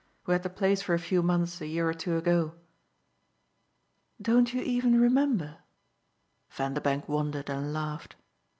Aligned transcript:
who 0.23 0.31
had 0.31 0.41
the 0.41 0.49
place 0.49 0.81
for 0.81 0.95
a 0.95 0.99
few 0.99 1.21
months 1.21 1.61
a 1.61 1.67
year 1.67 1.87
or 1.87 1.93
two 1.93 2.17
ago." 2.17 2.55
"Don't 4.19 4.51
you 4.51 4.59
even 4.63 4.99
remember?" 4.99 5.59
Vanderbank 6.49 7.07
wondered 7.07 7.51
and 7.51 7.71
laughed. 7.71 8.15